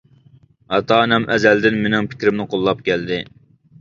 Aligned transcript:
ئاتا-ئانام 0.77 1.27
ئەزەلدىن 1.35 1.77
مېنىڭ 1.85 2.07
پىكرىمنى 2.15 2.49
قوللاپ 2.55 2.83
كەلدى. 2.89 3.21